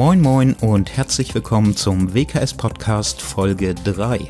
[0.00, 4.20] Moin Moin und herzlich willkommen zum WKS Podcast Folge 3.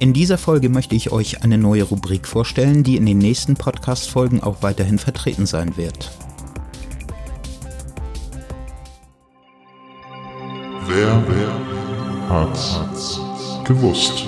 [0.00, 4.42] In dieser Folge möchte ich euch eine neue Rubrik vorstellen, die in den nächsten Podcast-Folgen
[4.42, 6.10] auch weiterhin vertreten sein wird.
[10.88, 13.20] Wer, wer hat's
[13.64, 14.24] gewusst?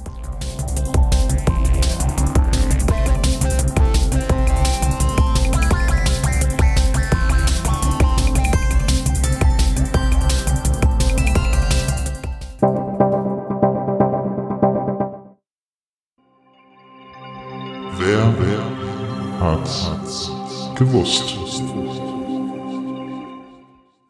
[18.06, 20.30] Wer, wer hat's
[20.76, 21.38] gewusst?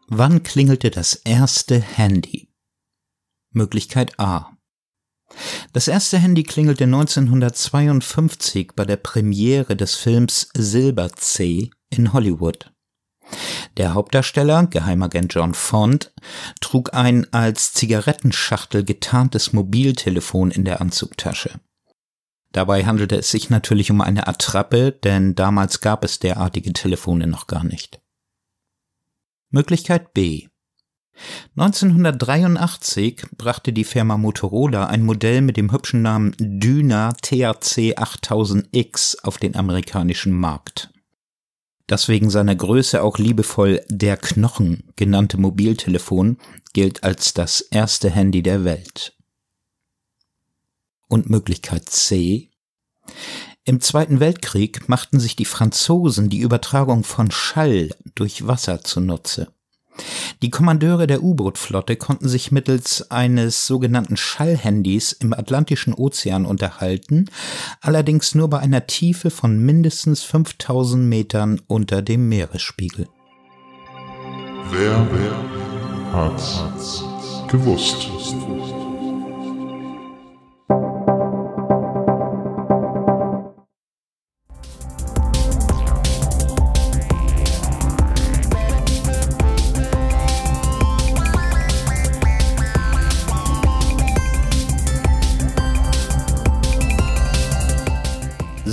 [0.07, 2.49] Wann klingelte das erste Handy?
[3.51, 4.57] Möglichkeit A.
[5.73, 12.73] Das erste Handy klingelte 1952 bei der Premiere des Films Silber C in Hollywood.
[13.77, 16.11] Der Hauptdarsteller, Geheimagent John Font,
[16.61, 21.59] trug ein als Zigarettenschachtel getarntes Mobiltelefon in der Anzugtasche.
[22.53, 27.47] Dabei handelte es sich natürlich um eine Attrappe, denn damals gab es derartige Telefone noch
[27.47, 27.99] gar nicht.
[29.49, 30.47] Möglichkeit B.
[31.57, 39.37] 1983 brachte die Firma Motorola ein Modell mit dem hübschen Namen Dyna THC 8000X auf
[39.37, 40.91] den amerikanischen Markt.
[41.87, 46.37] Das wegen seiner Größe auch liebevoll der Knochen genannte Mobiltelefon
[46.73, 49.15] gilt als das erste Handy der Welt.
[51.07, 52.49] Und Möglichkeit C.
[53.65, 59.53] Im Zweiten Weltkrieg machten sich die Franzosen die Übertragung von Schall durch Wasser zunutze.
[60.41, 67.29] Die Kommandeure der U-Boot-Flotte konnten sich mittels eines sogenannten Schallhandys im Atlantischen Ozean unterhalten,
[67.79, 73.07] allerdings nur bei einer Tiefe von mindestens 5000 Metern unter dem Meeresspiegel.
[74.71, 77.03] Wer, wer hat's
[77.47, 78.09] gewusst?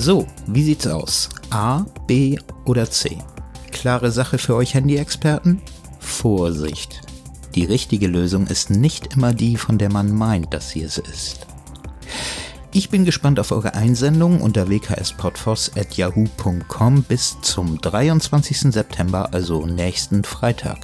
[0.03, 1.29] So, wie sieht's aus?
[1.51, 3.19] A, B oder C?
[3.71, 5.61] Klare Sache für euch Handy-Experten?
[5.99, 7.03] Vorsicht!
[7.55, 11.47] Die richtige Lösung ist nicht immer die, von der man meint, dass sie es ist.
[12.73, 18.73] Ich bin gespannt auf eure Einsendung unter wkspodfoss.yahoo.com bis zum 23.
[18.73, 20.79] September, also nächsten Freitag.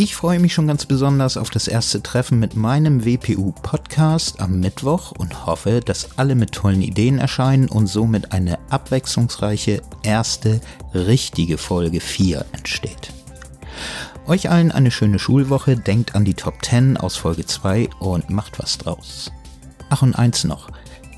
[0.00, 5.10] Ich freue mich schon ganz besonders auf das erste Treffen mit meinem WPU-Podcast am Mittwoch
[5.10, 10.60] und hoffe, dass alle mit tollen Ideen erscheinen und somit eine abwechslungsreiche erste
[10.94, 13.12] richtige Folge 4 entsteht.
[14.28, 18.60] Euch allen eine schöne Schulwoche, denkt an die Top 10 aus Folge 2 und macht
[18.60, 19.32] was draus.
[19.90, 20.68] Ach und eins noch.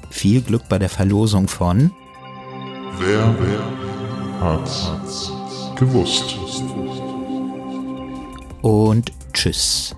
[0.08, 1.90] Viel Glück bei der Verlosung von
[2.98, 4.90] Wer, wer hat's
[5.76, 6.38] gewusst?
[8.62, 9.94] Und tschüss.